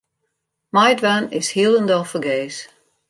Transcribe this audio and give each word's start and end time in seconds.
Meidwaan 0.77 1.29
is 1.31 1.51
hielendal 1.57 2.03
fergees. 2.13 2.57